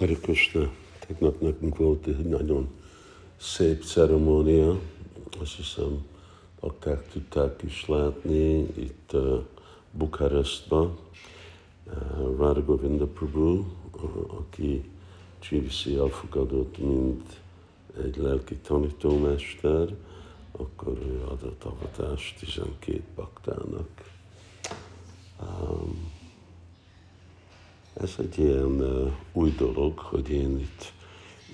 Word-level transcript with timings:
Hare 0.00 0.14
Krishna, 0.14 0.70
tegnap 1.06 1.40
nekünk 1.40 1.76
volt 1.76 2.06
egy 2.06 2.24
nagyon 2.24 2.68
szép 3.36 3.84
ceremónia, 3.84 4.80
azt 5.40 5.56
hiszem 5.56 6.06
akár 6.60 6.98
tudták 6.98 7.62
is 7.62 7.86
látni 7.86 8.58
itt 8.58 9.10
uh, 9.12 9.42
Bukarestban, 9.90 10.98
uh, 11.86 12.36
Radha 12.36 12.74
Prabhu, 13.06 13.58
uh, 13.58 13.64
aki 14.28 14.90
GVC 15.48 15.86
elfogadott, 15.86 16.78
mint 16.78 17.40
egy 18.04 18.16
lelki 18.16 18.54
tanítómester, 18.56 19.94
akkor 20.52 20.98
ő 20.98 21.24
adott 21.28 21.64
avatást 21.64 22.38
12 22.38 23.02
baktának. 23.14 23.88
Um, 25.40 26.18
ez 28.02 28.14
egy 28.18 28.38
ilyen 28.38 28.82
új 29.32 29.54
dolog, 29.58 29.98
hogy 29.98 30.30
én 30.30 30.58
itt 30.58 30.92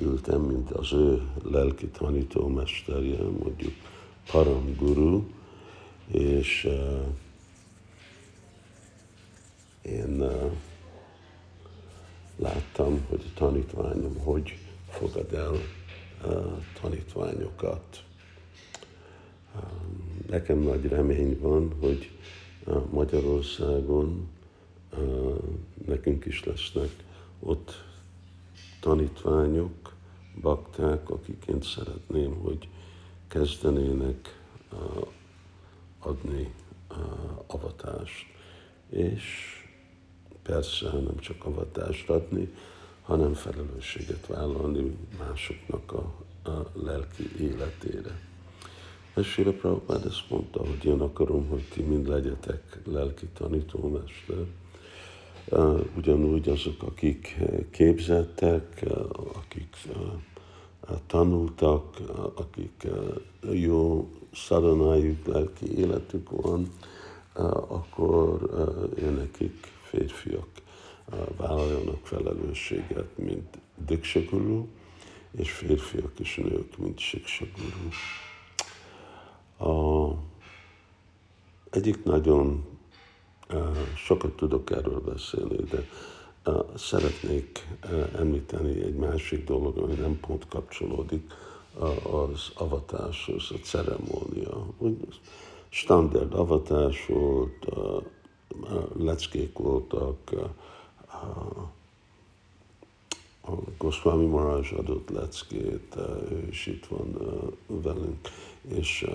ültem, 0.00 0.40
mint 0.40 0.70
az 0.70 0.92
ő 0.92 1.22
lelki 1.42 1.86
tanítómesterje, 1.86 3.22
mondjuk 3.22 3.72
Param 4.30 4.74
Guru, 4.76 5.22
és 6.06 6.68
én 9.82 10.24
láttam, 12.36 13.06
hogy 13.08 13.22
a 13.26 13.38
tanítványom 13.38 14.16
hogy 14.18 14.58
fogad 14.88 15.32
el 15.32 15.52
tanítványokat. 16.80 18.04
Nekem 20.28 20.58
nagy 20.58 20.88
remény 20.88 21.38
van, 21.40 21.72
hogy 21.80 22.10
Magyarországon 22.90 24.28
nekünk 26.06 26.26
is 26.26 26.44
lesznek 26.44 26.90
ott 27.40 27.84
tanítványok, 28.80 29.92
bakták, 30.40 31.10
akik 31.10 31.44
én 31.48 31.62
szeretném, 31.62 32.34
hogy 32.34 32.68
kezdenének 33.28 34.40
adni 35.98 36.54
avatást. 37.46 38.26
És 38.88 39.24
persze 40.42 40.90
nem 40.92 41.18
csak 41.18 41.44
avatást 41.44 42.10
adni, 42.10 42.54
hanem 43.02 43.34
felelősséget 43.34 44.26
vállalni 44.26 44.96
másoknak 45.18 45.92
a, 45.92 46.14
a 46.50 46.70
lelki 46.72 47.30
életére. 47.40 48.20
És 49.16 49.26
Sira 49.26 49.52
Prabhupád 49.52 50.06
ezt 50.06 50.30
mondta, 50.30 50.66
hogy 50.66 50.84
én 50.84 51.00
akarom, 51.00 51.48
hogy 51.48 51.68
ti 51.72 51.82
mind 51.82 52.08
legyetek 52.08 52.80
lelki 52.84 53.26
tanítómester, 53.26 54.46
ugyanúgy 55.96 56.48
azok, 56.48 56.82
akik 56.82 57.36
képzettek, 57.70 58.84
akik 59.34 59.76
tanultak, 61.06 61.96
akik 62.34 62.86
jó 63.52 64.10
szadanájuk, 64.32 65.26
lelki 65.26 65.78
életük 65.78 66.30
van, 66.30 66.68
akkor 67.68 68.50
nekik 69.16 69.72
férfiak 69.82 70.48
vállaljanak 71.36 72.06
felelősséget, 72.06 73.18
mint 73.18 73.58
Diksaguru, 73.86 74.66
és 75.38 75.50
férfiak 75.50 76.18
és 76.18 76.36
nők, 76.36 76.78
mint 76.78 76.98
Siksaguru. 76.98 77.88
A 79.58 80.14
egyik 81.70 82.04
nagyon 82.04 82.64
sokat 84.06 84.36
tudok 84.36 84.70
erről 84.70 85.00
beszélni, 85.00 85.56
de 85.56 85.86
szeretnék 86.76 87.68
említeni 88.16 88.82
egy 88.82 88.94
másik 88.94 89.44
dolog, 89.44 89.78
ami 89.78 89.94
nem 89.94 90.20
pont 90.20 90.48
kapcsolódik 90.48 91.32
az 92.12 92.50
avatáshoz, 92.54 93.50
a 93.50 93.54
ceremónia. 93.62 94.66
Standard 95.68 96.34
avatás 96.34 97.06
volt, 97.06 97.66
leckék 98.98 99.58
voltak, 99.58 100.18
a 103.42 103.52
Goswami 103.78 104.26
Maraj 104.26 104.68
adott 104.76 105.10
leckét, 105.10 105.96
ő 106.30 106.48
itt 106.66 106.86
van 106.86 107.16
velünk, 107.66 108.28
és 108.68 109.06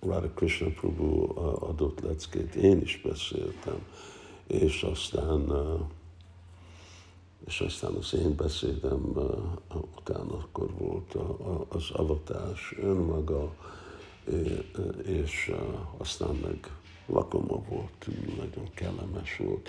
Radha 0.00 0.28
Krishna 0.34 0.68
Prabhu 0.68 1.38
adott 1.68 2.00
leckét, 2.00 2.54
én 2.54 2.80
is 2.80 3.00
beszéltem, 3.04 3.86
és 4.46 4.82
aztán, 4.82 5.52
és 7.46 7.60
aztán 7.60 7.94
az 7.94 8.14
én 8.14 8.36
beszédem 8.36 9.12
utána 9.96 10.34
akkor 10.34 10.70
volt 10.78 11.16
az 11.68 11.90
avatás 11.92 12.74
önmaga, 12.82 13.54
és 15.06 15.52
aztán 15.96 16.34
meg 16.34 16.70
lakoma 17.06 17.62
volt, 17.68 18.08
nagyon 18.36 18.70
kellemes 18.74 19.36
volt. 19.36 19.68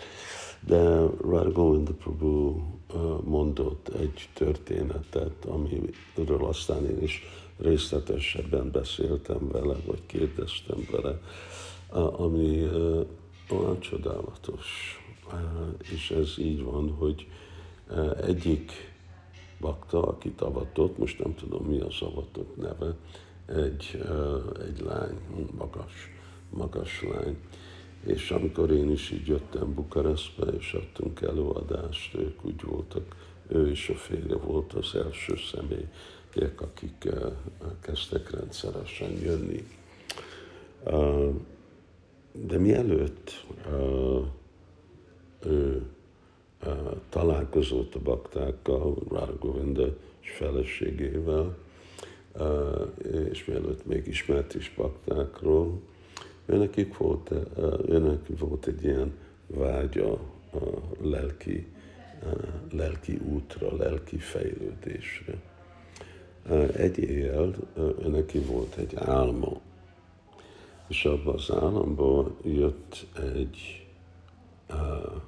De 0.59 1.06
Radha 1.22 1.52
Govinda 1.52 1.91
Prabhu 1.91 2.62
mondott 3.24 3.88
egy 3.88 4.30
történetet, 4.34 5.46
amiről 5.46 6.46
aztán 6.46 6.86
én 6.86 7.02
is 7.02 7.24
részletesebben 7.58 8.72
beszéltem 8.72 9.48
vele, 9.48 9.76
vagy 9.86 10.06
kérdeztem 10.06 10.88
vele, 10.92 11.20
ami 12.18 12.70
olyan 13.50 13.80
csodálatos. 13.80 14.96
És 15.94 16.12
ez 16.12 16.34
így 16.38 16.64
van, 16.64 16.92
hogy 16.92 17.28
egyik 18.22 18.72
bakta, 19.60 20.02
akit 20.02 20.42
avatott, 20.42 20.98
most 20.98 21.24
nem 21.24 21.36
tudom 21.36 21.66
mi 21.66 21.80
az 21.80 22.02
avatott 22.02 22.58
neve, 22.58 22.96
egy, 23.46 24.04
egy 24.68 24.80
lány, 24.80 25.18
magas, 25.58 26.10
magas 26.50 27.02
lány. 27.02 27.38
És 28.06 28.32
amikor 28.32 28.72
én 28.72 28.92
is 28.92 29.12
így 29.12 29.28
jöttem 29.28 29.74
Bukarestbe, 29.74 30.46
és 30.46 30.74
adtunk 30.74 31.22
előadást, 31.22 32.16
ők 32.16 32.46
úgy 32.46 32.64
voltak, 32.64 33.16
ő 33.48 33.70
és 33.70 33.90
a 33.90 33.96
férje 33.96 34.36
volt 34.36 34.74
az 34.74 34.96
első 34.96 35.36
személy, 35.52 35.88
gyerekek, 36.34 36.62
akik 36.62 37.09
kezdtek 37.81 38.30
rendszeresen 38.30 39.12
jönni. 39.12 39.68
De 42.31 42.58
mielőtt 42.58 43.46
ő 45.46 45.86
találkozott 47.09 47.96
a 47.96 48.00
baktákkal, 48.00 48.96
Rára 49.12 49.38
Govinda 49.38 49.97
feleségével, 50.22 51.58
és 53.31 53.46
mielőtt 53.46 53.86
még 53.86 54.08
ismert 54.08 54.53
is 54.53 54.74
baktákról, 54.78 55.80
őnekik 56.46 56.97
volt, 56.97 57.31
őnek 57.88 58.28
volt 58.40 58.68
egy 58.68 58.84
ilyen 58.84 59.14
vágya 59.47 60.12
a 60.53 60.59
lelki, 61.02 61.68
lelki 62.72 63.16
útra, 63.16 63.75
lelki 63.75 64.18
fejlődésre 64.18 65.51
egy 66.74 66.97
éjjel 66.97 67.53
neki 68.07 68.40
volt 68.40 68.75
egy 68.75 68.96
álma, 68.96 69.59
és 70.88 71.06
abban 71.06 71.34
az 71.34 71.52
államban 71.52 72.35
jött 72.44 73.06
egy 73.16 73.88
uh, 74.69 75.22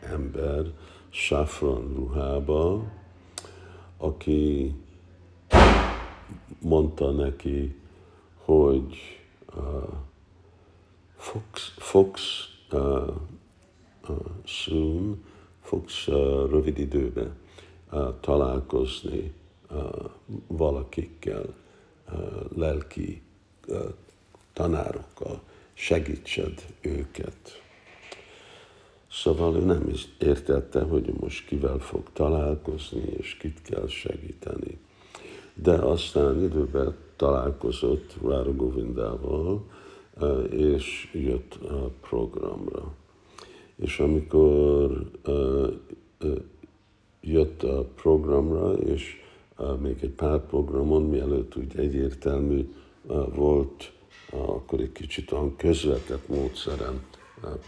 ember 0.00 0.72
safran 1.10 1.94
ruhába, 1.94 2.84
aki 3.96 4.74
mondta 6.60 7.10
neki, 7.10 7.80
hogy 8.44 8.96
uh, 9.56 9.88
fogsz, 11.16 11.74
fogsz 11.76 12.48
uh, 12.72 13.08
uh, 14.08 14.16
soon, 14.44 15.24
fogsz 15.60 16.06
uh, 16.06 16.14
rövid 16.50 16.78
időben 16.78 17.36
uh, 17.92 18.14
találkozni 18.20 19.32
valakikkel, 20.46 21.54
lelki 22.54 23.22
tanárokkal, 24.52 25.40
segítsed 25.72 26.66
őket. 26.80 27.62
Szóval 29.10 29.56
ő 29.56 29.64
nem 29.64 29.88
is 29.88 30.08
értette, 30.18 30.82
hogy 30.82 31.12
most 31.20 31.46
kivel 31.46 31.78
fog 31.78 32.02
találkozni, 32.12 33.02
és 33.18 33.36
kit 33.36 33.62
kell 33.62 33.86
segíteni. 33.86 34.78
De 35.54 35.72
aztán 35.72 36.42
időben 36.42 36.96
találkozott 37.16 38.14
Rára 38.22 38.54
Govindával, 38.54 39.64
és 40.50 41.10
jött 41.12 41.54
a 41.54 41.90
programra. 42.00 42.94
És 43.76 43.98
amikor 43.98 45.10
jött 47.20 47.62
a 47.62 47.84
programra, 47.84 48.72
és 48.72 49.24
még 49.80 49.98
egy 50.00 50.10
pár 50.10 50.46
programon, 50.46 51.02
mielőtt 51.02 51.56
úgy 51.56 51.78
egyértelmű 51.78 52.74
volt, 53.34 53.92
akkor 54.30 54.80
egy 54.80 54.92
kicsit 54.92 55.32
olyan 55.32 55.56
közvetett 55.56 56.28
módszeren 56.28 57.00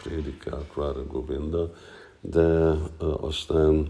prédikált 0.02 0.68
Kvára 0.68 1.06
Govinda, 1.06 1.74
de 2.20 2.74
aztán 3.00 3.88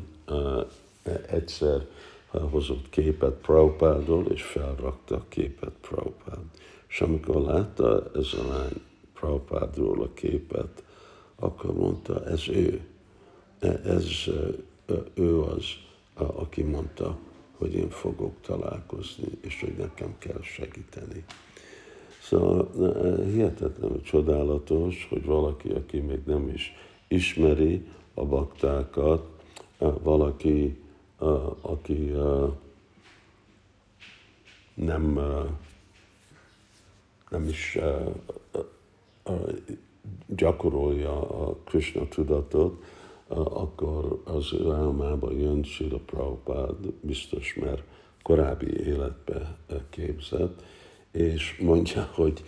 egyszer 1.27 1.87
hozott 2.51 2.91
képet 2.91 3.35
Prabhupádról, 3.35 4.27
és 4.27 4.43
felrakta 4.43 5.15
a 5.15 5.25
képet 5.29 5.73
Prabhupád. 5.81 6.39
És 6.89 7.01
amikor 7.01 7.43
látta 7.43 8.11
ez 8.15 8.27
a 8.33 8.49
lány 8.49 8.83
Prabhupádról 9.15 10.03
a 10.03 10.13
képet, 10.15 10.83
akkor 11.37 11.75
mondta, 11.75 12.25
ez 12.25 12.49
ő. 12.49 12.81
E, 13.59 13.81
ez 13.85 14.07
ő 15.15 15.41
az, 15.43 15.65
aki 16.15 16.63
mondta, 16.63 17.19
hogy 17.59 17.75
én 17.75 17.91
fogok 17.91 18.41
találkozni, 18.41 19.29
és 19.41 19.61
hogy 19.61 19.75
nekem 19.77 20.15
kell 20.19 20.43
segíteni. 20.43 21.25
Szóval 22.23 22.71
hihetetlenül 23.25 24.03
csodálatos, 24.03 25.07
hogy 25.11 25.25
valaki, 25.25 25.69
aki 25.69 25.99
még 25.99 26.21
nem 26.27 26.49
is 26.49 26.73
ismeri 27.09 27.87
a 28.15 28.25
baktákat, 28.25 29.29
valaki, 29.79 30.79
aki 31.61 32.13
nem, 34.75 35.21
nem 37.31 37.49
is 37.49 37.79
gyakorolja 40.27 41.47
a 41.49 41.57
Krishna 41.65 42.09
tudatot, 42.09 42.85
akkor 43.29 44.23
az 44.25 44.53
ő 44.53 44.73
álmába 44.73 45.33
jön 45.33 45.63
Sila 45.63 45.99
Prabhupád, 45.99 46.93
biztos, 47.01 47.55
mert 47.61 47.83
korábbi 48.23 48.87
életbe 48.87 49.57
képzett, 49.91 50.63
és 51.13 51.59
mondja, 51.61 52.11
hogy 52.13 52.43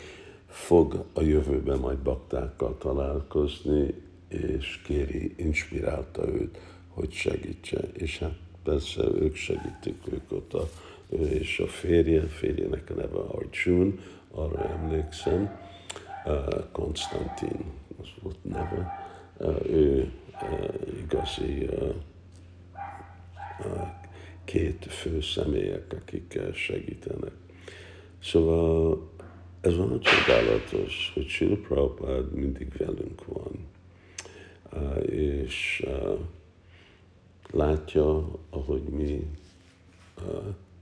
fog 0.46 1.04
a 1.12 1.20
jövőben 1.20 1.78
majd 1.78 1.98
baktákkal 1.98 2.76
találkozni, 2.78 3.94
és 4.28 4.80
kéri, 4.84 5.34
inspirálta 5.36 6.28
őt, 6.28 6.58
hogy 6.88 7.12
segítse. 7.12 7.80
És 7.92 8.18
hát 8.18 8.38
persze 8.64 9.02
ők 9.02 9.34
segítik 9.34 10.02
ők 10.12 10.32
ott, 10.32 10.54
a, 10.54 10.68
ő 11.08 11.26
és 11.26 11.58
a 11.58 11.66
férje, 11.66 12.22
férjének 12.22 12.90
a 12.90 12.94
neve 12.94 13.18
Arjun, 13.18 13.98
arra 14.30 14.68
emlékszem, 14.68 15.58
Konstantin, 16.72 17.64
az 18.00 18.06
volt 18.22 18.44
neve, 18.44 19.08
ő 19.66 20.12
igazi 21.02 21.68
két 24.44 24.84
fő 24.84 25.20
személyek, 25.20 25.94
akik 26.00 26.38
segítenek. 26.54 27.32
Szóval 28.22 29.08
ez 29.60 29.76
van 29.76 30.00
csodálatos, 30.00 31.10
hogy 31.14 31.26
Sila 31.26 31.56
Prabhupád 31.56 32.32
mindig 32.32 32.76
velünk 32.76 33.24
van, 33.26 33.66
és 35.06 35.86
látja, 37.50 38.28
ahogy 38.50 38.82
mi 38.82 39.30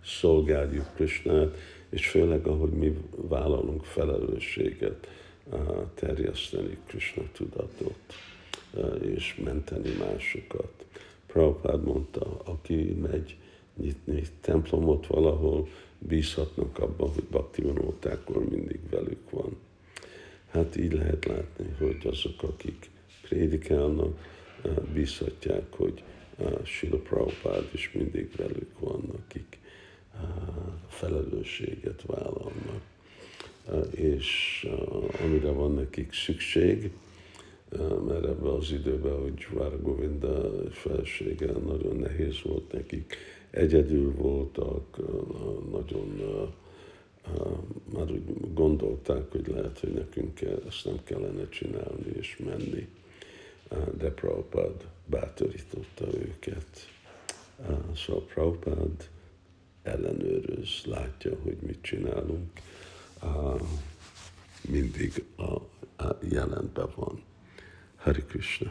szolgáljuk 0.05 0.95
Krishnát, 0.95 1.57
és 1.89 2.09
főleg, 2.09 2.47
ahogy 2.47 2.71
mi 2.71 2.99
vállalunk 3.17 3.85
felelősséget 3.85 5.09
terjeszteni 5.95 6.79
Krishna 6.87 7.23
tudatot 7.33 8.15
és 9.03 9.41
menteni 9.45 9.91
másokat. 9.99 10.85
Prabhupád 11.27 11.85
mondta, 11.85 12.41
aki 12.45 12.75
megy 12.75 13.37
nyitni 13.77 14.23
templomot 14.41 15.07
valahol, 15.07 15.69
bízhatnak 15.99 16.79
abban, 16.79 17.09
hogy 17.09 17.25
Bhakti 17.25 17.63
akkor 18.03 18.49
mindig 18.49 18.81
velük 18.91 19.31
van. 19.31 19.57
Hát 20.51 20.77
így 20.77 20.93
lehet 20.93 21.25
látni, 21.25 21.67
hogy 21.79 21.99
azok, 22.05 22.43
akik 22.43 22.91
prédikálnak, 23.23 24.19
bízhatják, 24.93 25.73
hogy 25.73 26.03
Sila 26.65 26.97
Prabhupád 26.97 27.69
is 27.73 27.93
mindig 27.93 28.31
velük 28.37 28.79
van, 28.79 29.03
akik 29.25 29.59
felelősséget 30.89 32.03
vállalnak. 32.07 32.83
És 33.91 34.67
amire 35.25 35.51
van 35.51 35.75
nekik 35.75 36.13
szükség, 36.13 36.91
mert 38.06 38.25
ebben 38.25 38.53
az 38.53 38.70
időben, 38.70 39.20
hogy 39.20 39.47
Vár 39.53 39.82
Govinda 39.82 40.50
felsége 40.70 41.53
nagyon 41.53 41.97
nehéz 41.97 42.43
volt 42.43 42.73
nekik, 42.73 43.17
egyedül 43.50 44.15
voltak, 44.15 44.97
nagyon 45.70 46.20
már 47.94 48.11
úgy 48.11 48.53
gondolták, 48.55 49.31
hogy 49.31 49.47
lehet, 49.47 49.79
hogy 49.79 49.93
nekünk 49.93 50.41
ezt 50.41 50.85
nem 50.85 50.99
kellene 51.05 51.49
csinálni 51.49 52.11
és 52.19 52.37
menni. 52.44 52.88
De 53.99 54.11
Prabhupád 54.11 54.88
bátorította 55.06 56.06
őket. 56.14 56.88
Szóval 57.97 58.23
Prabhupád 58.23 59.09
ellenőröz, 59.82 60.82
látja, 60.85 61.37
hogy 61.43 61.56
mit 61.61 61.82
csinálunk, 61.82 62.50
mindig 64.69 65.25
a 65.37 65.56
jelenben 66.29 66.88
van. 66.97 67.23
Hari 68.09 68.23
Krishna. 68.23 68.71